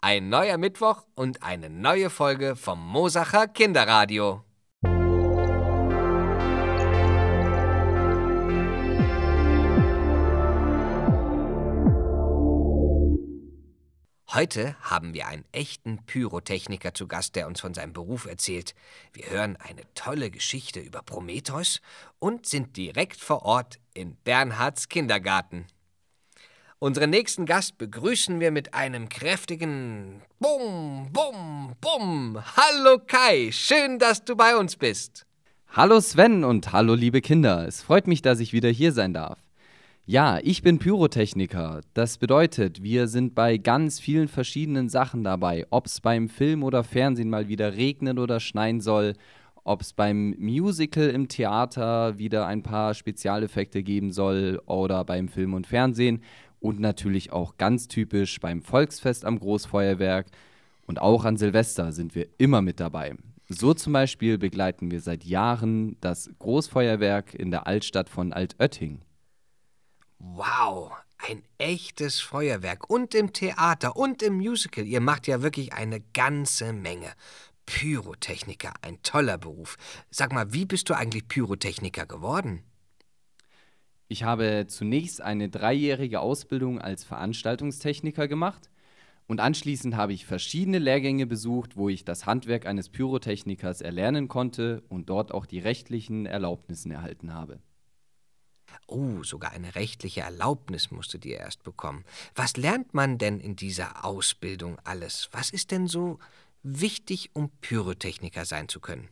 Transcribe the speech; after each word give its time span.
Ein 0.00 0.28
neuer 0.28 0.58
Mittwoch 0.58 1.02
und 1.16 1.42
eine 1.42 1.68
neue 1.68 2.08
Folge 2.08 2.54
vom 2.54 2.80
Mosacher 2.80 3.48
Kinderradio. 3.48 4.44
Heute 14.32 14.76
haben 14.82 15.14
wir 15.14 15.26
einen 15.26 15.44
echten 15.50 16.06
Pyrotechniker 16.06 16.94
zu 16.94 17.08
Gast, 17.08 17.34
der 17.34 17.48
uns 17.48 17.60
von 17.60 17.74
seinem 17.74 17.92
Beruf 17.92 18.26
erzählt. 18.26 18.76
Wir 19.12 19.28
hören 19.30 19.56
eine 19.56 19.82
tolle 19.94 20.30
Geschichte 20.30 20.78
über 20.78 21.02
Prometheus 21.02 21.80
und 22.20 22.46
sind 22.46 22.76
direkt 22.76 23.20
vor 23.20 23.42
Ort 23.42 23.80
in 23.94 24.14
Bernhards 24.22 24.88
Kindergarten. 24.88 25.66
Unseren 26.80 27.10
nächsten 27.10 27.44
Gast 27.44 27.76
begrüßen 27.76 28.38
wir 28.38 28.52
mit 28.52 28.72
einem 28.72 29.08
kräftigen 29.08 30.22
Bum, 30.38 31.08
Bum, 31.12 31.72
Bum. 31.80 32.38
Hallo 32.56 33.00
Kai, 33.04 33.50
schön, 33.50 33.98
dass 33.98 34.24
du 34.24 34.36
bei 34.36 34.56
uns 34.56 34.76
bist. 34.76 35.26
Hallo 35.72 36.00
Sven 36.00 36.44
und 36.44 36.70
hallo 36.72 36.94
liebe 36.94 37.20
Kinder. 37.20 37.66
Es 37.66 37.82
freut 37.82 38.06
mich, 38.06 38.22
dass 38.22 38.38
ich 38.38 38.52
wieder 38.52 38.68
hier 38.68 38.92
sein 38.92 39.12
darf. 39.12 39.40
Ja, 40.06 40.38
ich 40.40 40.62
bin 40.62 40.78
Pyrotechniker. 40.78 41.80
Das 41.94 42.16
bedeutet, 42.16 42.80
wir 42.80 43.08
sind 43.08 43.34
bei 43.34 43.56
ganz 43.56 43.98
vielen 43.98 44.28
verschiedenen 44.28 44.88
Sachen 44.88 45.24
dabei. 45.24 45.66
Ob 45.70 45.86
es 45.86 46.00
beim 46.00 46.28
Film 46.28 46.62
oder 46.62 46.84
Fernsehen 46.84 47.28
mal 47.28 47.48
wieder 47.48 47.74
regnen 47.74 48.20
oder 48.20 48.38
schneien 48.38 48.80
soll, 48.80 49.14
ob 49.64 49.82
es 49.82 49.92
beim 49.92 50.36
Musical 50.38 51.10
im 51.10 51.26
Theater 51.28 52.18
wieder 52.18 52.46
ein 52.46 52.62
paar 52.62 52.94
Spezialeffekte 52.94 53.82
geben 53.82 54.12
soll 54.12 54.62
oder 54.64 55.04
beim 55.04 55.28
Film 55.28 55.52
und 55.52 55.66
Fernsehen 55.66 56.22
und 56.60 56.80
natürlich 56.80 57.32
auch 57.32 57.56
ganz 57.56 57.88
typisch 57.88 58.40
beim 58.40 58.62
Volksfest 58.62 59.24
am 59.24 59.38
Großfeuerwerk 59.38 60.26
und 60.86 61.00
auch 61.00 61.24
an 61.24 61.36
Silvester 61.36 61.92
sind 61.92 62.14
wir 62.14 62.28
immer 62.38 62.62
mit 62.62 62.80
dabei. 62.80 63.14
So 63.48 63.72
zum 63.72 63.94
Beispiel 63.94 64.36
begleiten 64.36 64.90
wir 64.90 65.00
seit 65.00 65.24
Jahren 65.24 65.98
das 66.00 66.30
Großfeuerwerk 66.38 67.34
in 67.34 67.50
der 67.50 67.66
Altstadt 67.66 68.08
von 68.08 68.32
Altötting. 68.32 69.00
Wow, 70.18 70.92
ein 71.18 71.42
echtes 71.58 72.20
Feuerwerk. 72.20 72.90
Und 72.90 73.14
im 73.14 73.32
Theater 73.32 73.96
und 73.96 74.22
im 74.22 74.34
Musical. 74.34 74.84
Ihr 74.84 75.00
macht 75.00 75.26
ja 75.26 75.42
wirklich 75.42 75.72
eine 75.72 76.00
ganze 76.12 76.72
Menge. 76.72 77.12
Pyrotechniker, 77.66 78.72
ein 78.82 79.02
toller 79.02 79.38
Beruf. 79.38 79.76
Sag 80.10 80.32
mal, 80.32 80.52
wie 80.52 80.64
bist 80.64 80.88
du 80.88 80.94
eigentlich 80.94 81.28
Pyrotechniker 81.28 82.06
geworden? 82.06 82.64
Ich 84.08 84.22
habe 84.22 84.64
zunächst 84.68 85.20
eine 85.20 85.50
dreijährige 85.50 86.20
Ausbildung 86.20 86.80
als 86.80 87.04
Veranstaltungstechniker 87.04 88.26
gemacht 88.26 88.70
und 89.26 89.40
anschließend 89.40 89.96
habe 89.96 90.14
ich 90.14 90.24
verschiedene 90.24 90.78
Lehrgänge 90.78 91.26
besucht, 91.26 91.76
wo 91.76 91.90
ich 91.90 92.06
das 92.06 92.24
Handwerk 92.24 92.64
eines 92.64 92.88
Pyrotechnikers 92.88 93.82
erlernen 93.82 94.28
konnte 94.28 94.82
und 94.88 95.10
dort 95.10 95.32
auch 95.32 95.44
die 95.44 95.58
rechtlichen 95.58 96.24
Erlaubnissen 96.24 96.90
erhalten 96.90 97.34
habe. 97.34 97.60
Oh, 98.86 99.22
sogar 99.22 99.52
eine 99.52 99.74
rechtliche 99.74 100.22
Erlaubnis 100.22 100.90
musstet 100.90 101.26
ihr 101.26 101.36
erst 101.36 101.62
bekommen. 101.62 102.04
Was 102.34 102.56
lernt 102.56 102.94
man 102.94 103.18
denn 103.18 103.38
in 103.38 103.56
dieser 103.56 104.06
Ausbildung 104.06 104.78
alles? 104.84 105.28
Was 105.32 105.50
ist 105.50 105.70
denn 105.70 105.86
so 105.86 106.18
wichtig, 106.62 107.30
um 107.34 107.50
Pyrotechniker 107.60 108.46
sein 108.46 108.68
zu 108.68 108.80
können? 108.80 109.10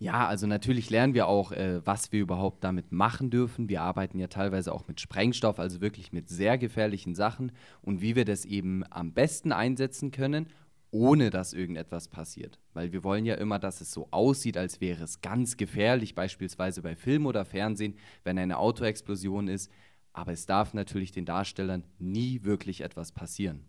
Ja, 0.00 0.28
also 0.28 0.46
natürlich 0.46 0.90
lernen 0.90 1.14
wir 1.14 1.26
auch, 1.26 1.50
äh, 1.50 1.84
was 1.84 2.12
wir 2.12 2.20
überhaupt 2.20 2.62
damit 2.62 2.92
machen 2.92 3.30
dürfen. 3.30 3.68
Wir 3.68 3.82
arbeiten 3.82 4.20
ja 4.20 4.28
teilweise 4.28 4.72
auch 4.72 4.86
mit 4.86 5.00
Sprengstoff, 5.00 5.58
also 5.58 5.80
wirklich 5.80 6.12
mit 6.12 6.28
sehr 6.28 6.56
gefährlichen 6.56 7.16
Sachen 7.16 7.50
und 7.82 8.00
wie 8.00 8.14
wir 8.14 8.24
das 8.24 8.44
eben 8.44 8.84
am 8.90 9.12
besten 9.12 9.50
einsetzen 9.50 10.12
können 10.12 10.46
ohne 10.90 11.30
dass 11.30 11.52
irgendetwas 11.52 12.08
passiert. 12.08 12.58
Weil 12.72 12.92
wir 12.92 13.04
wollen 13.04 13.26
ja 13.26 13.34
immer, 13.34 13.58
dass 13.58 13.80
es 13.80 13.92
so 13.92 14.08
aussieht, 14.10 14.56
als 14.56 14.80
wäre 14.80 15.04
es 15.04 15.20
ganz 15.20 15.56
gefährlich, 15.56 16.14
beispielsweise 16.14 16.82
bei 16.82 16.96
Film 16.96 17.26
oder 17.26 17.44
Fernsehen, 17.44 17.98
wenn 18.24 18.38
eine 18.38 18.58
Autoexplosion 18.58 19.48
ist. 19.48 19.70
Aber 20.12 20.32
es 20.32 20.46
darf 20.46 20.74
natürlich 20.74 21.12
den 21.12 21.26
Darstellern 21.26 21.84
nie 21.98 22.42
wirklich 22.44 22.80
etwas 22.80 23.12
passieren. 23.12 23.68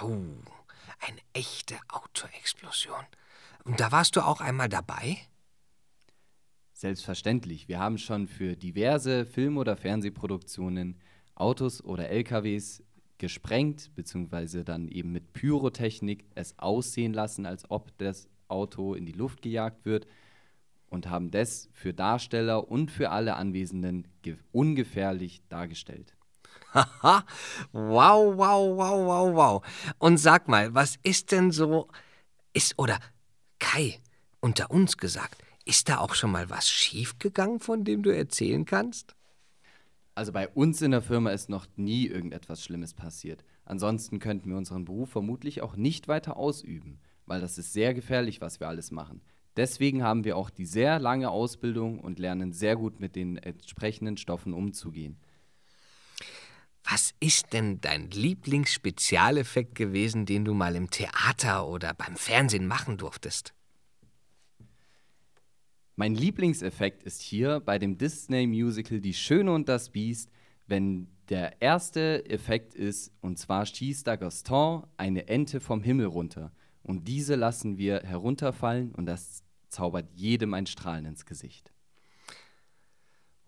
Oh, 0.00 0.16
eine 1.00 1.20
echte 1.32 1.76
Autoexplosion. 1.88 3.04
Und 3.64 3.80
da 3.80 3.92
warst 3.92 4.16
du 4.16 4.20
auch 4.20 4.40
einmal 4.40 4.68
dabei? 4.68 5.16
Selbstverständlich. 6.72 7.68
Wir 7.68 7.78
haben 7.78 7.98
schon 7.98 8.26
für 8.26 8.56
diverse 8.56 9.26
Film- 9.26 9.58
oder 9.58 9.76
Fernsehproduktionen 9.76 10.98
Autos 11.34 11.82
oder 11.84 12.08
LKWs 12.08 12.82
gesprengt, 13.18 13.94
beziehungsweise 13.94 14.64
dann 14.64 14.88
eben 14.88 15.12
mit 15.12 15.32
Pyrotechnik 15.32 16.24
es 16.34 16.58
aussehen 16.58 17.12
lassen, 17.12 17.44
als 17.44 17.70
ob 17.70 17.96
das 17.98 18.28
Auto 18.48 18.94
in 18.94 19.04
die 19.06 19.12
Luft 19.12 19.42
gejagt 19.42 19.84
wird 19.84 20.06
und 20.88 21.08
haben 21.08 21.30
das 21.30 21.68
für 21.72 21.92
Darsteller 21.94 22.68
und 22.70 22.90
für 22.90 23.10
alle 23.10 23.36
Anwesenden 23.36 24.08
ungefährlich 24.52 25.42
dargestellt. 25.48 26.16
Haha, 26.74 27.24
wow, 27.72 28.36
wow, 28.36 28.76
wow, 28.76 29.06
wow, 29.06 29.34
wow. 29.34 29.94
Und 29.98 30.18
sag 30.18 30.48
mal, 30.48 30.74
was 30.74 30.96
ist 31.02 31.32
denn 31.32 31.50
so, 31.50 31.88
ist, 32.52 32.78
oder 32.78 32.98
Kai, 33.60 34.00
unter 34.40 34.72
uns 34.72 34.96
gesagt, 34.96 35.44
ist 35.64 35.88
da 35.88 35.98
auch 35.98 36.14
schon 36.14 36.32
mal 36.32 36.50
was 36.50 36.68
schiefgegangen, 36.68 37.60
von 37.60 37.84
dem 37.84 38.02
du 38.02 38.10
erzählen 38.10 38.64
kannst? 38.64 39.14
Also 40.16 40.32
bei 40.32 40.48
uns 40.48 40.82
in 40.82 40.90
der 40.90 41.02
Firma 41.02 41.30
ist 41.30 41.48
noch 41.48 41.66
nie 41.76 42.06
irgendetwas 42.06 42.64
Schlimmes 42.64 42.94
passiert. 42.94 43.44
Ansonsten 43.64 44.18
könnten 44.18 44.50
wir 44.50 44.56
unseren 44.56 44.84
Beruf 44.84 45.10
vermutlich 45.10 45.62
auch 45.62 45.76
nicht 45.76 46.08
weiter 46.08 46.36
ausüben, 46.36 46.98
weil 47.26 47.40
das 47.40 47.58
ist 47.58 47.72
sehr 47.72 47.94
gefährlich, 47.94 48.40
was 48.40 48.58
wir 48.58 48.66
alles 48.66 48.90
machen. 48.90 49.20
Deswegen 49.56 50.02
haben 50.02 50.24
wir 50.24 50.36
auch 50.36 50.50
die 50.50 50.66
sehr 50.66 50.98
lange 50.98 51.30
Ausbildung 51.30 52.00
und 52.00 52.18
lernen 52.18 52.52
sehr 52.52 52.76
gut 52.76 52.98
mit 52.98 53.14
den 53.14 53.36
entsprechenden 53.36 54.16
Stoffen 54.16 54.52
umzugehen. 54.52 55.18
Was 56.90 57.14
ist 57.20 57.52
denn 57.52 57.80
dein 57.80 58.10
Lieblingsspezialeffekt 58.10 59.76
gewesen, 59.76 60.26
den 60.26 60.44
du 60.44 60.54
mal 60.54 60.74
im 60.74 60.90
Theater 60.90 61.68
oder 61.68 61.94
beim 61.94 62.16
Fernsehen 62.16 62.66
machen 62.66 62.98
durftest? 62.98 63.54
Mein 65.94 66.16
Lieblingseffekt 66.16 67.04
ist 67.04 67.22
hier 67.22 67.60
bei 67.60 67.78
dem 67.78 67.96
Disney-Musical 67.96 69.00
Die 69.00 69.14
Schöne 69.14 69.52
und 69.52 69.68
das 69.68 69.90
Biest, 69.90 70.30
wenn 70.66 71.06
der 71.28 71.62
erste 71.62 72.28
Effekt 72.28 72.74
ist, 72.74 73.12
und 73.20 73.38
zwar 73.38 73.66
schießt 73.66 74.04
da 74.06 74.16
Gaston 74.16 74.84
eine 74.96 75.28
Ente 75.28 75.60
vom 75.60 75.84
Himmel 75.84 76.06
runter. 76.06 76.52
Und 76.82 77.06
diese 77.06 77.36
lassen 77.36 77.78
wir 77.78 78.00
herunterfallen 78.00 78.92
und 78.96 79.06
das 79.06 79.44
zaubert 79.68 80.10
jedem 80.14 80.54
ein 80.54 80.66
Strahlen 80.66 81.04
ins 81.04 81.24
Gesicht. 81.24 81.72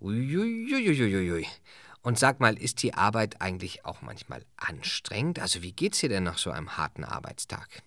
Uiuiuiuiui. 0.01 1.47
Und 2.03 2.19
sag 2.19 2.41
mal, 2.41 2.59
ist 2.59 2.83
die 2.83 2.95
Arbeit 2.95 3.41
eigentlich 3.41 3.85
auch 3.85 4.03
manchmal 4.03 4.45
anstrengend? 4.57 5.39
Also 5.39 5.63
wie 5.63 5.73
geht's 5.73 6.01
dir 6.01 6.09
denn 6.09 6.25
nach 6.25 6.39
so 6.39 6.51
einem 6.51 6.77
harten 6.77 7.05
Arbeitstag? 7.05 7.83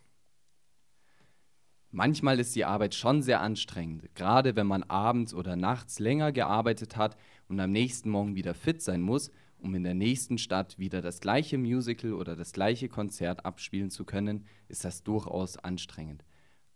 Manchmal 1.92 2.40
ist 2.40 2.56
die 2.56 2.66
Arbeit 2.66 2.94
schon 2.94 3.22
sehr 3.22 3.42
anstrengend, 3.42 4.14
gerade 4.16 4.56
wenn 4.56 4.68
man 4.68 4.84
abends 4.84 5.34
oder 5.34 5.56
nachts 5.56 6.00
länger 6.00 6.32
gearbeitet 6.34 6.98
hat 6.98 7.18
und 7.48 7.60
am 7.60 7.72
nächsten 7.72 8.10
Morgen 8.10 8.36
wieder 8.36 8.54
fit 8.54 8.82
sein 8.82 9.02
muss, 9.02 9.32
um 9.58 9.74
in 9.76 9.84
der 9.84 9.94
nächsten 9.94 10.38
Stadt 10.38 10.78
wieder 10.78 11.02
das 11.02 11.22
gleiche 11.22 11.58
Musical 11.58 12.14
oder 12.14 12.36
das 12.36 12.52
gleiche 12.52 12.90
Konzert 12.90 13.46
abspielen 13.46 13.90
zu 13.90 14.04
können, 14.04 14.46
ist 14.68 14.84
das 14.84 15.04
durchaus 15.04 15.58
anstrengend. 15.58 16.26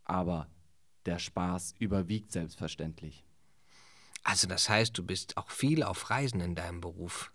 Aber 0.06 0.48
der 1.06 1.20
Spaß 1.20 1.76
überwiegt 1.80 2.32
selbstverständlich. 2.32 3.26
Also 4.24 4.48
das 4.48 4.70
heißt, 4.70 4.98
du 4.98 5.04
bist 5.04 5.38
auch 5.38 5.50
viel 5.50 5.84
auf 5.84 6.10
Reisen 6.10 6.42
in 6.42 6.56
deinem 6.56 6.82
Beruf. 6.82 7.32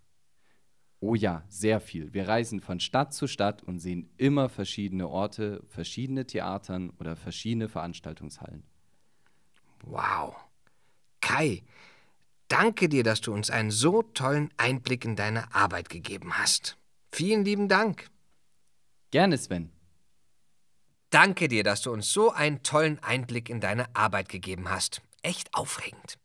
Oh 0.99 1.13
ja, 1.13 1.43
sehr 1.49 1.79
viel. 1.81 2.13
Wir 2.13 2.27
reisen 2.27 2.61
von 2.61 2.79
Stadt 2.79 3.13
zu 3.13 3.27
Stadt 3.27 3.61
und 3.63 3.79
sehen 3.79 4.09
immer 4.17 4.49
verschiedene 4.49 5.07
Orte, 5.07 5.61
verschiedene 5.67 6.25
Theatern 6.25 6.89
oder 6.99 7.15
verschiedene 7.15 7.69
Veranstaltungshallen. 7.69 8.63
Wow. 9.83 10.35
Kai, 11.21 11.63
danke 12.47 12.89
dir, 12.89 13.03
dass 13.03 13.21
du 13.21 13.33
uns 13.33 13.49
einen 13.49 13.71
so 13.71 14.01
tollen 14.01 14.49
Einblick 14.57 15.05
in 15.05 15.15
deine 15.15 15.53
Arbeit 15.53 15.89
gegeben 15.89 16.37
hast. 16.37 16.77
Vielen 17.11 17.45
lieben 17.45 17.67
Dank. 17.67 18.09
Gerne, 19.11 19.37
Sven. 19.37 19.71
Danke 21.09 21.47
dir, 21.47 21.63
dass 21.63 21.81
du 21.81 21.91
uns 21.91 22.11
so 22.11 22.31
einen 22.31 22.63
tollen 22.63 22.99
Einblick 22.99 23.49
in 23.49 23.61
deine 23.61 23.95
Arbeit 23.95 24.27
gegeben 24.27 24.69
hast. 24.69 25.01
Echt 25.21 25.53
aufregend. 25.53 26.17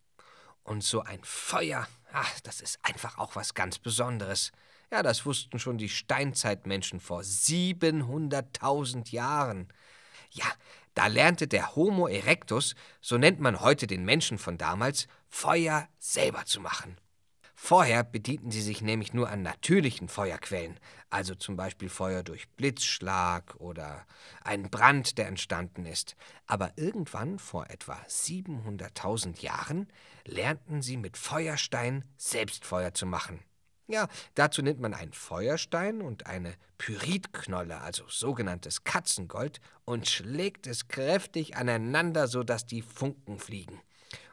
Und 0.71 0.85
so 0.85 1.03
ein 1.03 1.19
Feuer, 1.25 1.89
ach, 2.13 2.39
das 2.43 2.61
ist 2.61 2.79
einfach 2.85 3.19
auch 3.19 3.35
was 3.35 3.55
ganz 3.55 3.81
Besonderes. 3.81 4.53
Ja, 4.93 5.03
das 5.03 5.27
wussten 5.27 5.59
schon 5.59 5.79
die 5.79 5.89
Steinzeitmenschen 5.89 7.01
vor 7.01 7.23
700.000 7.23 9.11
Jahren. 9.11 9.67
Ja, 10.31 10.45
da 10.95 11.09
lernte 11.09 11.49
der 11.49 11.75
Homo 11.75 12.07
erectus, 12.07 12.77
so 13.01 13.19
nennt 13.19 13.41
man 13.41 13.59
heute 13.59 13.89
den 13.89 14.05
Menschen 14.05 14.39
von 14.39 14.59
damals, 14.59 15.09
Feuer 15.29 15.89
selber 15.99 16.45
zu 16.45 16.61
machen. 16.61 16.97
Vorher 17.63 18.03
bedienten 18.05 18.51
sie 18.51 18.63
sich 18.63 18.81
nämlich 18.81 19.13
nur 19.13 19.29
an 19.29 19.43
natürlichen 19.43 20.09
Feuerquellen, 20.09 20.81
also 21.11 21.35
zum 21.35 21.57
Beispiel 21.57 21.91
Feuer 21.91 22.23
durch 22.23 22.49
Blitzschlag 22.49 23.55
oder 23.57 24.07
einen 24.43 24.71
Brand, 24.71 25.19
der 25.19 25.29
entstanden 25.29 25.85
ist. 25.85 26.17
Aber 26.47 26.73
irgendwann, 26.77 27.39
vor 27.39 27.69
etwa 27.69 27.99
700.000 28.09 29.43
Jahren, 29.43 29.89
lernten 30.25 30.81
sie 30.81 30.97
mit 30.97 31.19
Feuerstein 31.19 32.05
selbst 32.17 32.65
Feuer 32.65 32.95
zu 32.95 33.05
machen. 33.05 33.41
Ja, 33.87 34.09
dazu 34.35 34.63
nimmt 34.63 34.81
man 34.81 34.95
einen 34.95 35.13
Feuerstein 35.13 36.01
und 36.01 36.27
eine 36.27 36.55
Pyritknolle, 36.79 37.83
also 37.83 38.05
sogenanntes 38.09 38.85
Katzengold, 38.85 39.61
und 39.85 40.09
schlägt 40.09 40.67
es 40.67 40.89
kräftig 40.89 41.57
aneinander, 41.57 42.27
sodass 42.27 42.65
die 42.65 42.83
Funken 42.83 43.39
fliegen. 43.39 43.81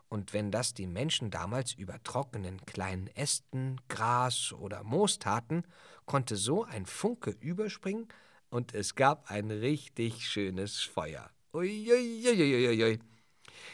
Und 0.10 0.34
wenn 0.34 0.52
das 0.52 0.74
die 0.74 0.88
Menschen 0.88 1.32
damals 1.32 1.74
über 1.74 2.02
trockenen 2.04 2.66
kleinen 2.66 3.08
Ästen, 3.08 3.82
Gras 3.90 4.54
oder 4.54 4.84
Moos 4.84 5.20
taten, 5.20 5.64
konnte 6.06 6.38
so 6.38 6.64
ein 6.64 6.86
Funke 6.86 7.32
überspringen 7.32 8.08
und 8.50 8.74
es 8.74 8.96
gab 8.96 9.30
ein 9.30 9.52
richtig 9.52 10.26
schönes 10.28 10.82
Feuer. 10.82 11.30
Uiuiuiuiui. 11.54 13.00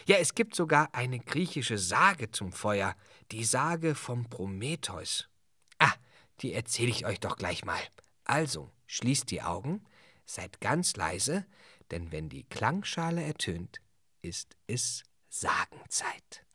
Ja, 0.07 0.17
es 0.17 0.33
gibt 0.33 0.55
sogar 0.55 0.93
eine 0.95 1.19
griechische 1.19 1.77
Sage 1.77 2.31
zum 2.31 2.51
Feuer, 2.51 2.95
die 3.31 3.43
Sage 3.43 3.95
vom 3.95 4.29
Prometheus. 4.29 5.29
Ah, 5.77 5.93
die 6.41 6.53
erzähle 6.53 6.89
ich 6.89 7.05
euch 7.05 7.19
doch 7.19 7.35
gleich 7.35 7.63
mal. 7.63 7.81
Also, 8.23 8.71
schließt 8.87 9.29
die 9.29 9.41
Augen, 9.41 9.83
seid 10.25 10.61
ganz 10.61 10.95
leise, 10.95 11.45
denn 11.91 12.11
wenn 12.11 12.29
die 12.29 12.43
Klangschale 12.43 13.23
ertönt, 13.23 13.81
ist 14.21 14.55
es 14.67 15.03
Sagenzeit. 15.35 16.45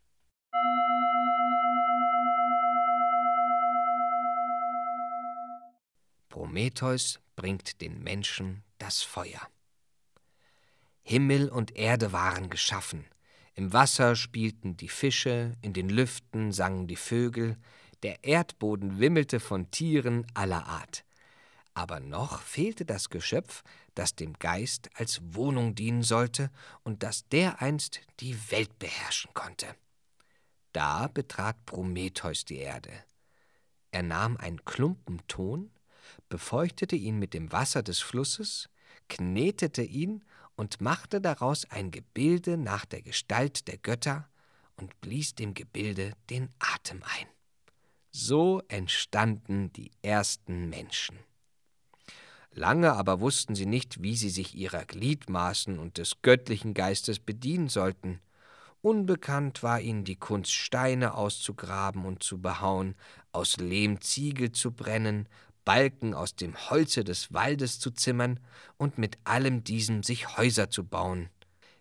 Prometheus 6.28 7.19
bringt 7.34 7.80
den 7.80 8.04
Menschen 8.04 8.62
das 8.78 9.02
Feuer. 9.02 9.40
Himmel 11.02 11.48
und 11.48 11.75
Erde 11.75 12.12
waren 12.12 12.50
geschaffen, 12.50 13.04
im 13.54 13.72
Wasser 13.72 14.14
spielten 14.14 14.76
die 14.76 14.88
Fische, 14.88 15.56
in 15.60 15.72
den 15.72 15.88
Lüften 15.88 16.52
sangen 16.52 16.86
die 16.86 16.94
Vögel, 16.94 17.56
der 18.04 18.22
Erdboden 18.22 19.00
wimmelte 19.00 19.40
von 19.40 19.72
Tieren 19.72 20.25
aller 20.34 20.64
Art. 20.66 21.04
Aber 21.78 22.00
noch 22.00 22.42
fehlte 22.42 22.84
das 22.84 23.08
Geschöpf, 23.08 23.62
das 23.94 24.16
dem 24.16 24.32
Geist 24.40 24.90
als 24.94 25.20
Wohnung 25.22 25.76
dienen 25.76 26.02
sollte 26.02 26.50
und 26.82 27.04
das 27.04 27.28
dereinst 27.28 28.00
die 28.19 28.36
Welt 28.50 28.80
beherrschen 28.80 29.32
konnte. 29.32 29.76
Da 30.72 31.06
betrat 31.06 31.64
Prometheus 31.66 32.44
die 32.44 32.56
Erde. 32.56 32.90
Er 33.92 34.02
nahm 34.02 34.36
einen 34.38 34.64
Klumpen 34.64 35.22
Ton, 35.28 35.70
befeuchtete 36.28 36.96
ihn 36.96 37.20
mit 37.20 37.32
dem 37.32 37.52
Wasser 37.52 37.84
des 37.84 38.00
Flusses, 38.00 38.69
knetete 39.08 39.84
ihn 39.84 40.25
und 40.56 40.80
machte 40.80 41.20
daraus 41.20 41.64
ein 41.66 41.92
Gebilde 41.92 42.56
nach 42.56 42.86
der 42.86 43.02
Gestalt 43.02 43.69
der 43.69 43.78
Götter 43.78 44.28
und 44.75 45.00
blies 45.00 45.36
dem 45.36 45.54
Gebilde 45.54 46.14
den 46.28 46.52
Atem 46.58 47.04
ein. 47.04 47.28
So 48.10 48.62
entstanden 48.66 49.72
die 49.75 49.92
ersten 50.02 50.69
Menschen. 50.69 51.27
Lange 52.58 52.94
aber 52.94 53.20
wussten 53.20 53.55
sie 53.55 53.66
nicht, 53.66 54.02
wie 54.02 54.16
sie 54.16 54.31
sich 54.31 54.56
ihrer 54.56 54.84
Gliedmaßen 54.84 55.78
und 55.78 55.96
des 55.96 56.22
göttlichen 56.22 56.75
Geistes 56.75 57.20
bedienen 57.20 57.69
sollten. 57.69 58.19
Unbekannt 58.82 59.62
war 59.62 59.81
ihnen 59.81 60.02
die 60.02 60.16
Kunst, 60.16 60.50
Steine 60.50 61.14
auszugraben 61.14 62.05
und 62.05 62.25
zu 62.25 62.40
behauen, 62.40 62.96
aus 63.31 63.58
Lehm 63.58 64.00
Ziegel 64.00 64.50
zu 64.50 64.72
brennen, 64.72 65.28
Balken 65.64 66.14
aus 66.14 66.34
dem 66.34 66.56
Holze 66.69 67.05
des 67.05 67.32
Waldes 67.32 67.78
zu 67.78 67.93
zimmern 67.93 68.40
und 68.76 68.99
mit 68.99 69.19
allem 69.22 69.62
diesem 69.62 70.02
sich 70.02 70.37
Häuser 70.37 70.69
zu 70.69 70.82
bauen. 70.82 71.28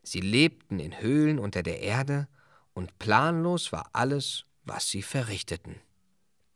Sie 0.03 0.21
lebten 0.21 0.77
in 0.79 1.01
Höhlen 1.01 1.39
unter 1.39 1.63
der 1.63 1.81
Erde, 1.81 2.27
und 2.75 2.99
planlos 2.99 3.71
war 3.71 3.89
alles, 3.93 4.45
was 4.63 4.89
sie 4.89 5.01
verrichteten. 5.01 5.77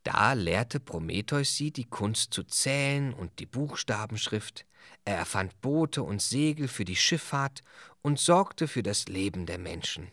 Da 0.04 0.34
lehrte 0.34 0.80
Prometheus 0.80 1.56
sie 1.56 1.72
die 1.72 1.86
Kunst 1.86 2.34
zu 2.34 2.44
zählen 2.44 3.14
und 3.14 3.38
die 3.40 3.46
Buchstabenschrift, 3.46 4.66
er 5.06 5.16
erfand 5.18 5.60
Boote 5.62 6.04
und 6.04 6.22
Segel 6.22 6.68
für 6.68 6.86
die 6.86 6.96
Schifffahrt 6.96 7.64
und 8.02 8.20
sorgte 8.20 8.68
für 8.68 8.84
das 8.84 9.08
Leben 9.08 9.46
der 9.46 9.60
Menschen. 9.60 10.12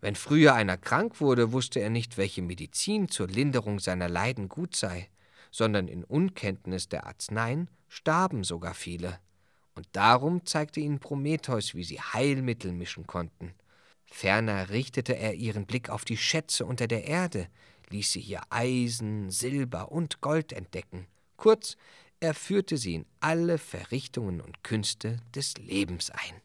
Wenn 0.00 0.14
früher 0.14 0.54
einer 0.54 0.76
krank 0.76 1.20
wurde, 1.20 1.52
wusste 1.52 1.80
er 1.80 1.90
nicht, 1.90 2.16
welche 2.16 2.40
Medizin 2.40 3.08
zur 3.08 3.28
Linderung 3.28 3.80
seiner 3.80 4.08
Leiden 4.08 4.48
gut 4.48 4.74
sei, 4.74 5.08
sondern 5.50 5.88
in 5.88 6.04
Unkenntnis 6.04 6.88
der 6.88 7.06
Arzneien 7.06 7.68
starben 7.88 8.44
sogar 8.44 8.74
viele. 8.74 9.18
Und 9.74 9.88
darum 9.92 10.46
zeigte 10.46 10.80
ihnen 10.80 11.00
Prometheus, 11.00 11.74
wie 11.74 11.84
sie 11.84 12.00
Heilmittel 12.00 12.72
mischen 12.72 13.06
konnten. 13.06 13.54
Ferner 14.06 14.70
richtete 14.70 15.16
er 15.16 15.34
ihren 15.34 15.66
Blick 15.66 15.90
auf 15.90 16.04
die 16.04 16.16
Schätze 16.16 16.64
unter 16.64 16.86
der 16.88 17.04
Erde, 17.04 17.48
ließ 17.90 18.12
sie 18.12 18.20
hier 18.20 18.42
Eisen, 18.50 19.30
Silber 19.30 19.92
und 19.92 20.20
Gold 20.20 20.52
entdecken. 20.52 21.06
Kurz, 21.36 21.76
er 22.20 22.34
führte 22.34 22.76
sie 22.76 22.94
in 22.96 23.06
alle 23.20 23.58
Verrichtungen 23.58 24.40
und 24.40 24.62
Künste 24.62 25.18
des 25.34 25.56
Lebens 25.58 26.10
ein. 26.10 26.40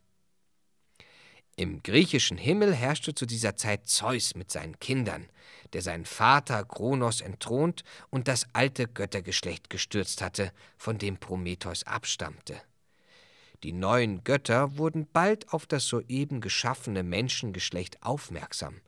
Im 1.57 1.81
griechischen 1.83 2.37
Himmel 2.37 2.73
herrschte 2.73 3.15
zu 3.15 3.25
dieser 3.25 3.55
Zeit 3.55 3.87
Zeus 3.87 4.35
mit 4.35 4.51
seinen 4.51 4.77
Kindern, 4.79 5.29
der 5.71 5.81
seinen 5.81 6.03
Vater 6.03 6.65
Kronos 6.65 7.21
entthront 7.21 7.83
und 8.09 8.27
das 8.27 8.45
alte 8.51 8.87
Göttergeschlecht 8.87 9.69
gestürzt 9.69 10.21
hatte, 10.21 10.51
von 10.77 10.97
dem 10.97 11.17
Prometheus 11.17 11.83
abstammte. 11.83 12.61
Die 13.63 13.71
neuen 13.71 14.25
Götter 14.25 14.77
wurden 14.77 15.07
bald 15.11 15.53
auf 15.53 15.65
das 15.65 15.85
soeben 15.85 16.41
geschaffene 16.41 17.03
Menschengeschlecht 17.03 18.03
aufmerksam, 18.03 18.81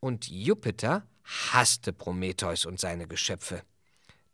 und 0.00 0.28
Jupiter 0.28 1.06
hasste 1.24 1.92
Prometheus 1.92 2.64
und 2.64 2.80
seine 2.80 3.06
Geschöpfe. 3.06 3.62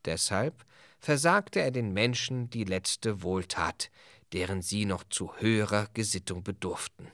Deshalb 0.05 0.65
versagte 0.99 1.61
er 1.61 1.71
den 1.71 1.93
Menschen 1.93 2.49
die 2.51 2.65
letzte 2.65 3.23
Wohltat, 3.23 3.91
deren 4.33 4.63
sie 4.63 4.87
noch 4.87 5.05
zu 5.05 5.37
höherer 5.37 5.89
Gesittung 5.95 6.43
bedurften. 6.43 7.11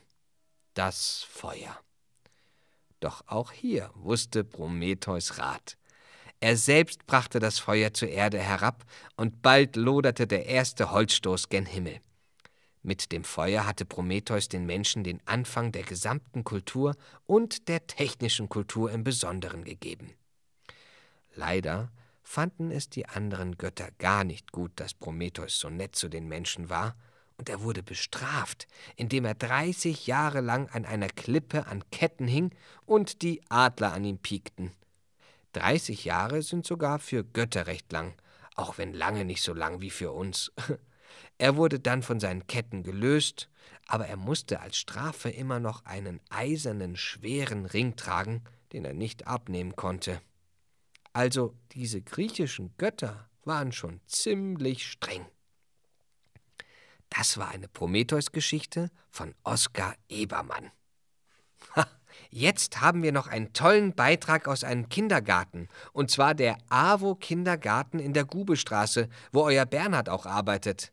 Das 0.73 1.23
Feuer. 1.29 1.79
Doch 2.99 3.23
auch 3.27 3.51
hier 3.51 3.91
wusste 3.95 4.43
Prometheus 4.43 5.37
Rat. 5.37 5.77
Er 6.39 6.57
selbst 6.57 7.05
brachte 7.05 7.39
das 7.39 7.59
Feuer 7.59 7.93
zur 7.93 8.09
Erde 8.09 8.39
herab, 8.39 8.85
und 9.15 9.41
bald 9.41 9.75
loderte 9.75 10.27
der 10.27 10.45
erste 10.45 10.91
Holzstoß 10.91 11.49
gen 11.49 11.65
Himmel. 11.65 12.01
Mit 12.83 13.13
dem 13.13 13.23
Feuer 13.23 13.65
hatte 13.65 13.85
Prometheus 13.85 14.49
den 14.49 14.65
Menschen 14.65 15.05
den 15.05 15.25
Anfang 15.25 15.71
der 15.71 15.83
gesamten 15.83 16.43
Kultur 16.43 16.95
und 17.25 17.69
der 17.69 17.87
technischen 17.87 18.49
Kultur 18.49 18.91
im 18.91 19.05
Besonderen 19.05 19.63
gegeben. 19.63 20.13
Leider 21.33 21.91
fanden 22.23 22.71
es 22.71 22.89
die 22.89 23.07
anderen 23.07 23.57
Götter 23.57 23.89
gar 23.99 24.25
nicht 24.25 24.51
gut, 24.51 24.73
dass 24.75 24.93
Prometheus 24.93 25.59
so 25.59 25.69
nett 25.69 25.95
zu 25.95 26.09
den 26.09 26.27
Menschen 26.27 26.69
war, 26.69 26.95
und 27.37 27.49
er 27.49 27.61
wurde 27.61 27.81
bestraft, 27.81 28.67
indem 28.95 29.25
er 29.25 29.33
dreißig 29.33 30.05
Jahre 30.05 30.41
lang 30.41 30.69
an 30.69 30.85
einer 30.85 31.07
Klippe 31.07 31.65
an 31.65 31.83
Ketten 31.89 32.27
hing 32.27 32.53
und 32.85 33.21
die 33.21 33.41
Adler 33.49 33.93
an 33.93 34.05
ihm 34.05 34.19
piekten. 34.19 34.71
Dreißig 35.53 36.05
Jahre 36.05 36.41
sind 36.41 36.65
sogar 36.65 36.99
für 36.99 37.23
Götter 37.23 37.65
recht 37.65 37.91
lang, 37.91 38.13
auch 38.55 38.77
wenn 38.77 38.93
lange 38.93 39.25
nicht 39.25 39.41
so 39.41 39.53
lang 39.53 39.81
wie 39.81 39.89
für 39.89 40.11
uns. 40.11 40.51
Er 41.37 41.55
wurde 41.55 41.79
dann 41.79 42.03
von 42.03 42.19
seinen 42.19 42.47
Ketten 42.47 42.83
gelöst, 42.83 43.49
aber 43.87 44.07
er 44.07 44.17
musste 44.17 44.59
als 44.59 44.77
Strafe 44.77 45.29
immer 45.29 45.59
noch 45.59 45.85
einen 45.85 46.21
eisernen, 46.29 46.95
schweren 46.95 47.65
Ring 47.65 47.95
tragen, 47.95 48.43
den 48.71 48.85
er 48.85 48.93
nicht 48.93 49.27
abnehmen 49.27 49.75
konnte. 49.75 50.21
Also 51.11 51.55
diese 51.73 52.01
griechischen 52.01 52.75
Götter 52.77 53.29
waren 53.43 53.71
schon 53.71 53.99
ziemlich 54.07 54.89
streng. 54.89 55.25
Das 57.09 57.37
war 57.37 57.49
eine 57.49 57.67
Prometheus-Geschichte 57.67 58.89
von 59.09 59.35
Oskar 59.43 59.95
Ebermann. 60.09 60.71
Ha, 61.75 61.85
jetzt 62.31 62.81
haben 62.81 63.03
wir 63.03 63.11
noch 63.11 63.27
einen 63.27 63.53
tollen 63.53 63.93
Beitrag 63.93 64.47
aus 64.47 64.63
einem 64.63 64.89
Kindergarten, 64.89 65.67
und 65.91 66.09
zwar 66.09 66.33
der 66.33 66.57
AWO 66.69 67.15
Kindergarten 67.15 67.99
in 67.99 68.13
der 68.13 68.25
Gubestraße, 68.25 69.09
wo 69.31 69.41
euer 69.41 69.65
Bernhard 69.65 70.09
auch 70.09 70.25
arbeitet. 70.25 70.92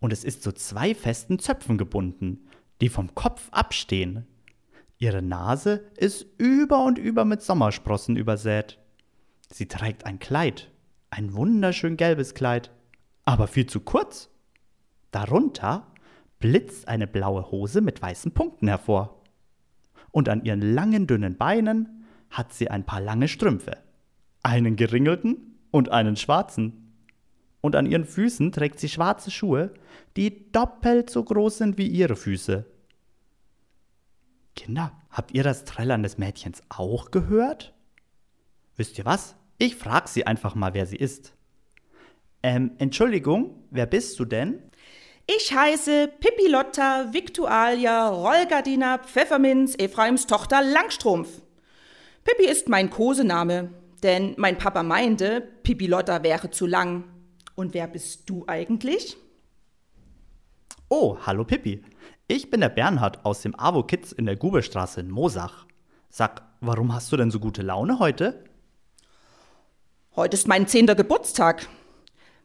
und 0.00 0.12
es 0.12 0.24
ist 0.24 0.42
zu 0.42 0.52
zwei 0.52 0.94
festen 0.94 1.38
Zöpfen 1.38 1.78
gebunden, 1.78 2.46
die 2.80 2.88
vom 2.88 3.14
Kopf 3.14 3.48
abstehen. 3.50 4.26
Ihre 4.98 5.22
Nase 5.22 5.90
ist 5.96 6.26
über 6.38 6.84
und 6.84 6.98
über 6.98 7.24
mit 7.24 7.42
Sommersprossen 7.42 8.16
übersät. 8.16 8.78
Sie 9.50 9.66
trägt 9.66 10.06
ein 10.06 10.18
Kleid, 10.18 10.70
ein 11.10 11.34
wunderschön 11.34 11.96
gelbes 11.96 12.34
Kleid, 12.34 12.70
aber 13.24 13.46
viel 13.46 13.66
zu 13.66 13.80
kurz. 13.80 14.30
Darunter 15.10 15.86
blitzt 16.40 16.88
eine 16.88 17.06
blaue 17.06 17.50
Hose 17.50 17.80
mit 17.80 18.02
weißen 18.02 18.32
Punkten 18.32 18.68
hervor. 18.68 19.22
Und 20.10 20.28
an 20.28 20.44
ihren 20.44 20.60
langen, 20.60 21.06
dünnen 21.06 21.36
Beinen 21.36 22.04
hat 22.30 22.52
sie 22.52 22.70
ein 22.70 22.84
paar 22.84 23.00
lange 23.00 23.28
Strümpfe. 23.28 23.78
Einen 24.42 24.76
geringelten 24.76 25.58
und 25.70 25.90
einen 25.90 26.16
schwarzen. 26.16 26.83
Und 27.64 27.76
an 27.76 27.86
ihren 27.86 28.04
Füßen 28.04 28.52
trägt 28.52 28.78
sie 28.78 28.90
schwarze 28.90 29.30
Schuhe, 29.30 29.72
die 30.18 30.52
doppelt 30.52 31.08
so 31.08 31.24
groß 31.24 31.56
sind 31.56 31.78
wie 31.78 31.86
ihre 31.86 32.14
Füße. 32.14 32.66
Kinder, 34.54 34.92
habt 35.08 35.32
ihr 35.32 35.42
das 35.44 35.64
Trällern 35.64 36.02
des 36.02 36.18
Mädchens 36.18 36.60
auch 36.68 37.10
gehört? 37.10 37.72
Wisst 38.76 38.98
ihr 38.98 39.06
was? 39.06 39.34
Ich 39.56 39.76
frag 39.76 40.08
sie 40.08 40.26
einfach 40.26 40.54
mal, 40.54 40.74
wer 40.74 40.84
sie 40.84 40.98
ist. 40.98 41.32
Ähm, 42.42 42.72
Entschuldigung, 42.76 43.64
wer 43.70 43.86
bist 43.86 44.20
du 44.20 44.26
denn? 44.26 44.62
Ich 45.26 45.56
heiße 45.56 46.12
Pippi 46.20 46.48
Lotta 46.48 47.14
Victualia 47.14 48.10
Rollgardina 48.10 48.98
Pfefferminz 48.98 49.74
Ephraims 49.78 50.26
Tochter 50.26 50.60
Langstrumpf. 50.60 51.40
Pippi 52.24 52.44
ist 52.44 52.68
mein 52.68 52.90
Kosename, 52.90 53.70
denn 54.02 54.34
mein 54.36 54.58
Papa 54.58 54.82
meinte, 54.82 55.40
Pippi 55.62 55.86
Lotta 55.86 56.22
wäre 56.22 56.50
zu 56.50 56.66
lang. 56.66 57.04
Und 57.54 57.74
wer 57.74 57.86
bist 57.86 58.28
du 58.28 58.44
eigentlich? 58.46 59.16
Oh, 60.88 61.16
hallo 61.24 61.44
Pippi. 61.44 61.82
Ich 62.26 62.50
bin 62.50 62.60
der 62.60 62.68
Bernhard 62.68 63.24
aus 63.24 63.42
dem 63.42 63.58
AWO 63.58 63.84
Kids 63.84 64.12
in 64.12 64.26
der 64.26 64.36
Gubestraße 64.36 65.00
in 65.00 65.10
Mosach. 65.10 65.66
Sag, 66.08 66.42
warum 66.60 66.94
hast 66.94 67.12
du 67.12 67.16
denn 67.16 67.30
so 67.30 67.38
gute 67.38 67.62
Laune 67.62 67.98
heute? 67.98 68.44
Heute 70.16 70.36
ist 70.36 70.48
mein 70.48 70.66
zehnter 70.66 70.94
Geburtstag. 70.94 71.68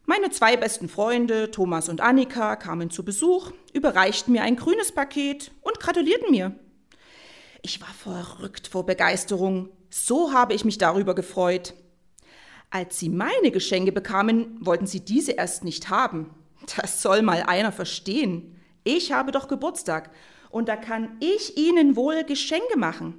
Meine 0.06 0.30
zwei 0.30 0.56
besten 0.56 0.88
Freunde, 0.88 1.50
Thomas 1.50 1.88
und 1.88 2.00
Annika, 2.00 2.56
kamen 2.56 2.90
zu 2.90 3.04
Besuch, 3.04 3.52
überreichten 3.72 4.32
mir 4.32 4.42
ein 4.42 4.56
grünes 4.56 4.92
Paket 4.92 5.52
und 5.60 5.78
gratulierten 5.78 6.30
mir. 6.30 6.52
Ich 7.62 7.80
war 7.80 7.88
verrückt 7.88 8.68
vor 8.68 8.86
Begeisterung. 8.86 9.68
So 9.88 10.32
habe 10.32 10.54
ich 10.54 10.64
mich 10.64 10.78
darüber 10.78 11.14
gefreut. 11.14 11.74
Als 12.70 13.00
sie 13.00 13.08
meine 13.08 13.50
Geschenke 13.50 13.90
bekamen, 13.90 14.56
wollten 14.60 14.86
sie 14.86 15.00
diese 15.00 15.32
erst 15.32 15.64
nicht 15.64 15.90
haben. 15.90 16.30
Das 16.76 17.02
soll 17.02 17.22
mal 17.22 17.42
einer 17.42 17.72
verstehen. 17.72 18.56
Ich 18.84 19.12
habe 19.12 19.32
doch 19.32 19.48
Geburtstag 19.48 20.10
und 20.50 20.68
da 20.68 20.76
kann 20.76 21.16
ich 21.20 21.56
ihnen 21.56 21.96
wohl 21.96 22.22
Geschenke 22.24 22.78
machen. 22.78 23.18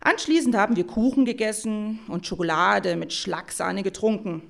Anschließend 0.00 0.54
haben 0.54 0.76
wir 0.76 0.86
Kuchen 0.86 1.24
gegessen 1.24 2.00
und 2.08 2.26
Schokolade 2.26 2.96
mit 2.96 3.12
Schlagsahne 3.12 3.82
getrunken. 3.82 4.42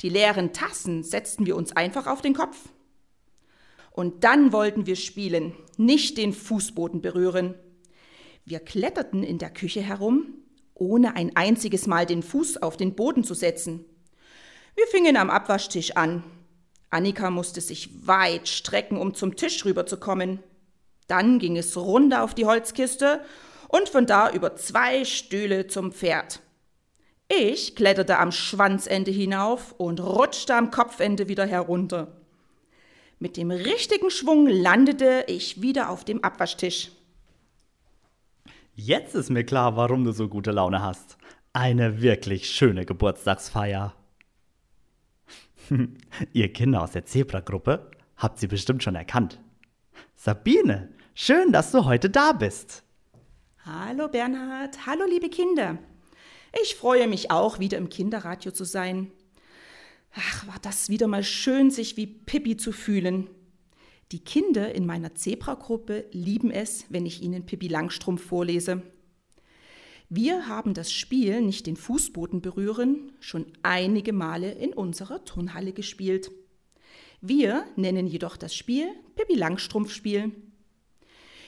Die 0.00 0.08
leeren 0.08 0.52
Tassen 0.52 1.04
setzten 1.04 1.46
wir 1.46 1.54
uns 1.56 1.76
einfach 1.76 2.06
auf 2.06 2.22
den 2.22 2.34
Kopf. 2.34 2.70
Und 3.90 4.24
dann 4.24 4.52
wollten 4.52 4.86
wir 4.86 4.96
spielen, 4.96 5.54
nicht 5.76 6.16
den 6.16 6.32
Fußboden 6.32 7.02
berühren. 7.02 7.54
Wir 8.44 8.58
kletterten 8.58 9.22
in 9.22 9.38
der 9.38 9.50
Küche 9.50 9.82
herum, 9.82 10.34
ohne 10.74 11.16
ein 11.16 11.36
einziges 11.36 11.86
Mal 11.86 12.06
den 12.06 12.22
Fuß 12.22 12.62
auf 12.62 12.76
den 12.76 12.94
Boden 12.94 13.24
zu 13.24 13.34
setzen. 13.34 13.84
Wir 14.74 14.86
fingen 14.86 15.16
am 15.16 15.30
Abwaschtisch 15.30 15.96
an. 15.96 16.24
Annika 16.90 17.30
musste 17.30 17.60
sich 17.60 18.06
weit 18.06 18.48
strecken, 18.48 18.98
um 18.98 19.14
zum 19.14 19.36
Tisch 19.36 19.64
rüberzukommen. 19.64 20.40
Dann 21.08 21.38
ging 21.38 21.56
es 21.56 21.76
runter 21.76 22.22
auf 22.22 22.34
die 22.34 22.46
Holzkiste 22.46 23.20
und 23.68 23.88
von 23.88 24.06
da 24.06 24.30
über 24.30 24.56
zwei 24.56 25.04
Stühle 25.04 25.66
zum 25.66 25.92
Pferd. 25.92 26.40
Ich 27.28 27.76
kletterte 27.76 28.18
am 28.18 28.30
Schwanzende 28.30 29.10
hinauf 29.10 29.74
und 29.78 30.00
rutschte 30.00 30.54
am 30.54 30.70
Kopfende 30.70 31.28
wieder 31.28 31.46
herunter. 31.46 32.20
Mit 33.18 33.36
dem 33.36 33.50
richtigen 33.50 34.10
Schwung 34.10 34.46
landete 34.46 35.24
ich 35.28 35.62
wieder 35.62 35.88
auf 35.88 36.04
dem 36.04 36.22
Abwaschtisch. 36.22 36.90
Jetzt 38.74 39.14
ist 39.14 39.28
mir 39.28 39.44
klar, 39.44 39.76
warum 39.76 40.02
du 40.04 40.12
so 40.12 40.28
gute 40.28 40.50
Laune 40.50 40.82
hast. 40.82 41.18
Eine 41.52 42.00
wirklich 42.00 42.48
schöne 42.48 42.86
Geburtstagsfeier. 42.86 43.94
Ihr 46.32 46.52
Kinder 46.54 46.82
aus 46.82 46.92
der 46.92 47.04
Zebra-Gruppe 47.04 47.90
habt 48.16 48.38
sie 48.38 48.46
bestimmt 48.46 48.82
schon 48.82 48.94
erkannt. 48.94 49.38
Sabine, 50.16 50.88
schön, 51.14 51.52
dass 51.52 51.70
du 51.70 51.84
heute 51.84 52.08
da 52.08 52.32
bist. 52.32 52.82
Hallo 53.66 54.08
Bernhard, 54.08 54.86
hallo 54.86 55.04
liebe 55.06 55.28
Kinder. 55.28 55.76
Ich 56.62 56.74
freue 56.74 57.08
mich 57.08 57.30
auch, 57.30 57.58
wieder 57.58 57.76
im 57.76 57.90
Kinderradio 57.90 58.52
zu 58.52 58.64
sein. 58.64 59.12
Ach, 60.14 60.46
war 60.46 60.58
das 60.62 60.88
wieder 60.88 61.08
mal 61.08 61.24
schön, 61.24 61.70
sich 61.70 61.98
wie 61.98 62.06
Pippi 62.06 62.56
zu 62.56 62.72
fühlen. 62.72 63.28
Die 64.12 64.18
Kinder 64.22 64.74
in 64.74 64.84
meiner 64.84 65.14
Zebra-Gruppe 65.14 66.04
lieben 66.12 66.50
es, 66.50 66.84
wenn 66.90 67.06
ich 67.06 67.22
ihnen 67.22 67.46
Pippi 67.46 67.68
Langstrumpf 67.68 68.22
vorlese. 68.22 68.82
Wir 70.10 70.46
haben 70.48 70.74
das 70.74 70.92
Spiel 70.92 71.40
nicht 71.40 71.66
den 71.66 71.76
Fußboden 71.76 72.42
berühren 72.42 73.12
schon 73.20 73.46
einige 73.62 74.12
Male 74.12 74.52
in 74.52 74.74
unserer 74.74 75.24
Turnhalle 75.24 75.72
gespielt. 75.72 76.30
Wir 77.22 77.64
nennen 77.76 78.06
jedoch 78.06 78.36
das 78.36 78.54
Spiel 78.54 78.86
Pippi 79.14 79.34
Langstrumpf 79.34 79.90
Spiel. 79.90 80.32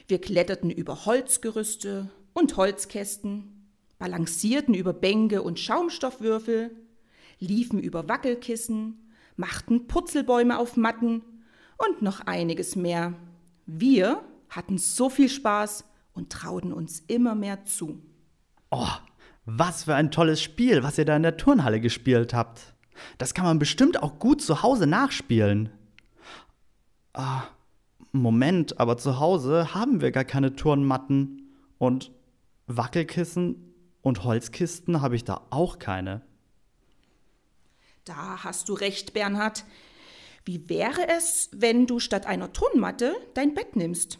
Wir 0.09 0.19
kletterten 0.19 0.71
über 0.71 1.05
Holzgerüste 1.05 2.11
und 2.33 2.57
Holzkästen, 2.57 3.69
balancierten 3.99 4.73
über 4.73 4.95
Bänke 4.95 5.43
und 5.43 5.61
Schaumstoffwürfel, 5.61 6.75
liefen 7.41 7.79
über 7.79 8.09
Wackelkissen, 8.09 9.11
machten 9.37 9.87
Purzelbäume 9.87 10.59
auf 10.59 10.79
Matten 10.79 11.21
und 11.77 12.03
noch 12.03 12.21
einiges 12.21 12.77
mehr. 12.77 13.15
Wir 13.67 14.23
hatten 14.49 14.79
so 14.79 15.09
viel 15.09 15.29
Spaß 15.29 15.85
und 16.13 16.31
trauten 16.31 16.73
uns 16.73 17.01
immer 17.07 17.35
mehr 17.35 17.65
zu. 17.65 18.03
Oh, 18.71 18.89
was 19.47 19.85
für 19.85 19.95
ein 19.95 20.11
tolles 20.11 20.43
Spiel, 20.43 20.83
was 20.83 20.99
ihr 20.99 21.05
da 21.05 21.17
in 21.17 21.23
der 21.23 21.37
Turnhalle 21.37 21.81
gespielt 21.81 22.35
habt. 22.35 22.75
Das 23.19 23.35
kann 23.35 23.45
man 23.45 23.59
bestimmt 23.59 24.03
auch 24.03 24.19
gut 24.19 24.41
zu 24.41 24.63
Hause 24.63 24.87
nachspielen. 24.87 25.71
Ah, 27.13 27.45
Moment, 28.13 28.79
aber 28.81 28.97
zu 28.97 29.19
Hause 29.19 29.75
haben 29.75 30.01
wir 30.01 30.13
gar 30.13 30.25
keine 30.25 30.55
Turnmatten 30.55 31.51
und 31.79 32.13
Wackelkissen 32.67 33.75
und 34.03 34.25
Holzkisten 34.25 35.01
habe 35.01 35.17
ich 35.17 35.25
da 35.25 35.47
auch 35.51 35.79
keine. 35.79 36.23
Da 38.05 38.45
hast 38.45 38.69
du 38.69 38.75
recht, 38.75 39.15
Bernhard. 39.15 39.65
Wie 40.45 40.69
wäre 40.69 41.09
es, 41.09 41.49
wenn 41.53 41.87
du 41.87 41.99
statt 41.99 42.27
einer 42.27 42.53
Turnmatte 42.53 43.15
dein 43.35 43.55
Bett 43.55 43.77
nimmst? 43.77 44.19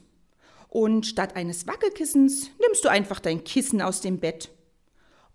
Und 0.69 1.07
statt 1.07 1.37
eines 1.37 1.67
Wackelkissens 1.67 2.51
nimmst 2.61 2.85
du 2.85 2.89
einfach 2.89 3.21
dein 3.21 3.45
Kissen 3.45 3.83
aus 3.83 4.01
dem 4.01 4.19
Bett. 4.19 4.51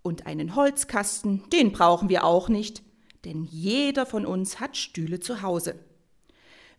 Und 0.02 0.26
einen 0.26 0.56
Holzkasten, 0.56 1.48
den 1.50 1.72
brauchen 1.72 2.08
wir 2.08 2.24
auch 2.24 2.48
nicht, 2.48 2.82
denn 3.24 3.44
jeder 3.44 4.06
von 4.06 4.26
uns 4.26 4.60
hat 4.60 4.76
Stühle 4.76 5.20
zu 5.20 5.42
Hause. 5.42 5.78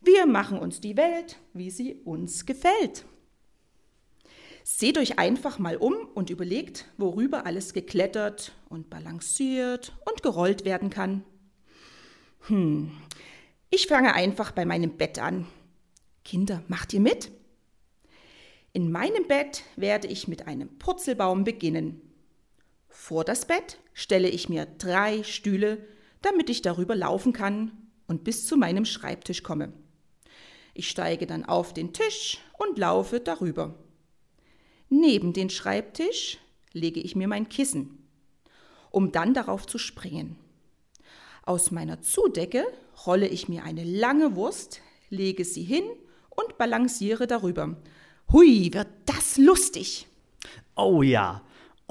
Wir 0.01 0.25
machen 0.25 0.57
uns 0.57 0.81
die 0.81 0.97
Welt, 0.97 1.37
wie 1.53 1.69
sie 1.69 1.95
uns 2.03 2.45
gefällt. 2.45 3.05
Seht 4.63 4.97
euch 4.97 5.17
einfach 5.19 5.57
mal 5.57 5.77
um 5.77 5.93
und 6.13 6.29
überlegt, 6.29 6.85
worüber 6.97 7.45
alles 7.45 7.73
geklettert 7.73 8.53
und 8.69 8.89
balanciert 8.89 9.95
und 10.09 10.21
gerollt 10.21 10.65
werden 10.65 10.89
kann. 10.89 11.23
Hm, 12.47 12.91
ich 13.71 13.87
fange 13.87 14.13
einfach 14.13 14.51
bei 14.51 14.65
meinem 14.65 14.97
Bett 14.97 15.17
an. 15.17 15.47
Kinder, 16.23 16.61
macht 16.67 16.93
ihr 16.93 16.99
mit? 16.99 17.31
In 18.73 18.91
meinem 18.91 19.27
Bett 19.27 19.63
werde 19.75 20.07
ich 20.07 20.27
mit 20.27 20.47
einem 20.47 20.77
Purzelbaum 20.77 21.43
beginnen. 21.43 22.01
Vor 22.89 23.23
das 23.23 23.45
Bett 23.45 23.79
stelle 23.93 24.29
ich 24.29 24.49
mir 24.49 24.65
drei 24.65 25.23
Stühle, 25.23 25.87
damit 26.21 26.49
ich 26.49 26.61
darüber 26.61 26.95
laufen 26.95 27.33
kann 27.33 27.71
und 28.07 28.23
bis 28.25 28.45
zu 28.45 28.57
meinem 28.57 28.85
Schreibtisch 28.85 29.41
komme. 29.41 29.73
Ich 30.73 30.89
steige 30.89 31.25
dann 31.25 31.45
auf 31.45 31.73
den 31.73 31.93
Tisch 31.93 32.39
und 32.57 32.77
laufe 32.77 33.19
darüber. 33.19 33.75
Neben 34.89 35.31
den 35.31 35.49
Schreibtisch 35.49 36.37
lege 36.73 36.99
ich 36.99 37.15
mir 37.15 37.27
mein 37.27 37.47
Kissen, 37.47 38.05
um 38.89 39.11
dann 39.11 39.33
darauf 39.33 39.65
zu 39.65 39.77
springen. 39.77 40.37
Aus 41.43 41.71
meiner 41.71 42.01
Zudecke 42.01 42.65
rolle 43.05 43.27
ich 43.27 43.49
mir 43.49 43.63
eine 43.63 43.83
lange 43.83 44.35
Wurst, 44.35 44.81
lege 45.09 45.45
sie 45.45 45.63
hin 45.63 45.83
und 46.29 46.57
balanciere 46.57 47.27
darüber. 47.27 47.75
Hui, 48.31 48.73
wird 48.73 48.87
das 49.05 49.37
lustig! 49.37 50.07
Oh 50.75 51.01
ja, 51.01 51.41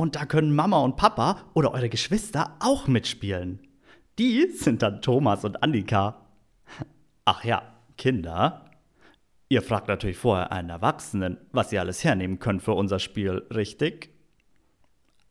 Und 0.00 0.16
da 0.16 0.24
können 0.24 0.54
Mama 0.54 0.80
und 0.80 0.96
Papa 0.96 1.44
oder 1.52 1.74
eure 1.74 1.90
Geschwister 1.90 2.56
auch 2.60 2.88
mitspielen. 2.88 3.60
Die 4.18 4.46
sind 4.48 4.80
dann 4.80 5.02
Thomas 5.02 5.44
und 5.44 5.62
Annika. 5.62 6.26
Ach 7.26 7.44
ja, 7.44 7.74
Kinder. 7.98 8.64
Ihr 9.50 9.60
fragt 9.60 9.88
natürlich 9.88 10.16
vorher 10.16 10.52
einen 10.52 10.70
Erwachsenen, 10.70 11.36
was 11.52 11.70
ihr 11.70 11.80
alles 11.80 12.02
hernehmen 12.02 12.38
könnt 12.38 12.62
für 12.62 12.72
unser 12.72 12.98
Spiel, 12.98 13.46
richtig? 13.52 14.08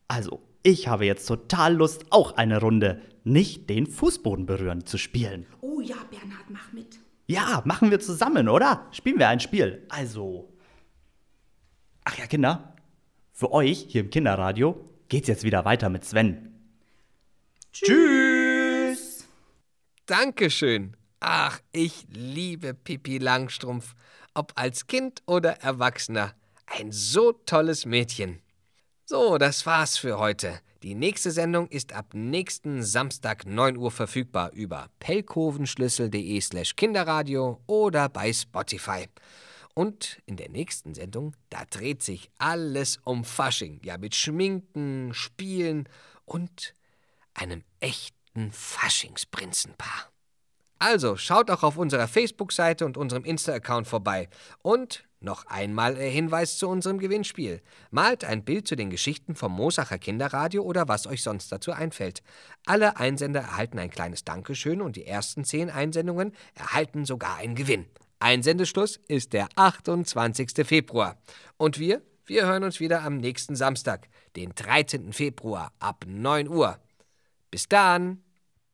Also, 0.06 0.40
ich 0.62 0.86
habe 0.86 1.04
jetzt 1.04 1.26
total 1.26 1.74
Lust, 1.74 2.04
auch 2.10 2.36
eine 2.36 2.60
Runde 2.60 3.00
nicht 3.24 3.68
den 3.70 3.86
Fußboden 3.86 4.46
berühren 4.46 4.86
zu 4.86 4.98
spielen. 4.98 5.46
Ja, 5.80 5.96
Bernhard, 6.10 6.48
mach 6.48 6.72
mit. 6.72 6.98
Ja, 7.26 7.62
machen 7.64 7.90
wir 7.90 8.00
zusammen, 8.00 8.48
oder? 8.48 8.86
Spielen 8.90 9.18
wir 9.18 9.28
ein 9.28 9.40
Spiel. 9.40 9.86
Also. 9.88 10.52
Ach 12.04 12.16
ja, 12.18 12.26
Kinder. 12.26 12.74
Für 13.32 13.52
euch 13.52 13.86
hier 13.88 14.02
im 14.02 14.10
Kinderradio 14.10 14.84
geht's 15.08 15.28
jetzt 15.28 15.44
wieder 15.44 15.64
weiter 15.64 15.88
mit 15.88 16.04
Sven. 16.04 16.54
Tschüss. 17.72 19.26
Dankeschön. 20.06 20.96
Ach, 21.20 21.60
ich 21.72 22.06
liebe 22.10 22.74
Pippi 22.74 23.18
Langstrumpf. 23.18 23.94
Ob 24.34 24.52
als 24.56 24.86
Kind 24.86 25.22
oder 25.26 25.62
Erwachsener. 25.62 26.34
Ein 26.66 26.92
so 26.92 27.32
tolles 27.32 27.86
Mädchen. 27.86 28.40
So, 29.10 29.38
das 29.38 29.66
war's 29.66 29.98
für 29.98 30.20
heute. 30.20 30.60
Die 30.84 30.94
nächste 30.94 31.32
Sendung 31.32 31.66
ist 31.66 31.92
ab 31.92 32.14
nächsten 32.14 32.84
Samstag 32.84 33.44
9 33.44 33.76
Uhr 33.76 33.90
verfügbar 33.90 34.52
über 34.52 34.88
pelkovenschlüssel.de 35.00 36.40
slash 36.40 36.76
Kinderradio 36.76 37.60
oder 37.66 38.08
bei 38.08 38.32
Spotify. 38.32 39.08
Und 39.74 40.22
in 40.26 40.36
der 40.36 40.48
nächsten 40.48 40.94
Sendung, 40.94 41.34
da 41.48 41.64
dreht 41.68 42.04
sich 42.04 42.30
alles 42.38 43.00
um 43.02 43.24
Fasching. 43.24 43.80
Ja, 43.82 43.98
mit 43.98 44.14
Schminken, 44.14 45.12
Spielen 45.12 45.88
und 46.24 46.76
einem 47.34 47.64
echten 47.80 48.52
Faschingsprinzenpaar. 48.52 50.12
Also 50.78 51.16
schaut 51.16 51.50
auch 51.50 51.64
auf 51.64 51.78
unserer 51.78 52.06
Facebook-Seite 52.06 52.86
und 52.86 52.96
unserem 52.96 53.24
Insta-Account 53.24 53.88
vorbei. 53.88 54.28
Und 54.62 55.02
noch 55.20 55.46
einmal 55.46 55.94
der 55.94 56.08
Hinweis 56.08 56.56
zu 56.56 56.68
unserem 56.68 56.98
Gewinnspiel. 56.98 57.60
Malt 57.90 58.24
ein 58.24 58.44
Bild 58.44 58.66
zu 58.66 58.74
den 58.74 58.90
Geschichten 58.90 59.34
vom 59.34 59.52
Mosacher 59.52 59.98
Kinderradio 59.98 60.62
oder 60.62 60.88
was 60.88 61.06
euch 61.06 61.22
sonst 61.22 61.52
dazu 61.52 61.72
einfällt. 61.72 62.22
Alle 62.66 62.96
Einsender 62.96 63.40
erhalten 63.40 63.78
ein 63.78 63.90
kleines 63.90 64.24
Dankeschön 64.24 64.80
und 64.80 64.96
die 64.96 65.06
ersten 65.06 65.44
zehn 65.44 65.70
Einsendungen 65.70 66.32
erhalten 66.54 67.04
sogar 67.04 67.36
einen 67.36 67.54
Gewinn. 67.54 67.86
Einsendeschluss 68.18 69.00
ist 69.08 69.32
der 69.32 69.48
28. 69.56 70.66
Februar. 70.66 71.18
Und 71.56 71.78
wir, 71.78 72.02
wir 72.26 72.46
hören 72.46 72.64
uns 72.64 72.80
wieder 72.80 73.02
am 73.02 73.16
nächsten 73.16 73.56
Samstag, 73.56 74.08
den 74.36 74.54
13. 74.54 75.12
Februar 75.12 75.72
ab 75.78 76.04
9 76.06 76.48
Uhr. 76.48 76.78
Bis 77.50 77.68
dann! 77.68 78.22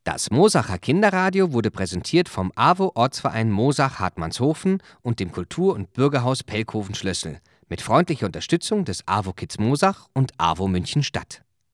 Das 0.06 0.30
Mosacher 0.30 0.78
Kinderradio 0.78 1.52
wurde 1.52 1.72
präsentiert 1.72 2.28
vom 2.28 2.52
AWO 2.54 2.92
Ortsverein 2.94 3.50
Mosach 3.50 3.98
Hartmannshofen 3.98 4.80
und 5.02 5.18
dem 5.18 5.32
Kultur- 5.32 5.75
und 5.75 5.92
Bürgerhaus 5.94 6.44
Pelkoven 6.44 6.94
Schlössel 6.94 7.40
mit 7.68 7.82
freundlicher 7.82 8.26
Unterstützung 8.26 8.84
des 8.84 9.02
AWO 9.08 9.32
Kids 9.32 9.58
Mosach 9.58 10.06
und 10.12 10.30
AWO 10.38 10.68
München 10.68 11.02
Stadt. 11.02 11.42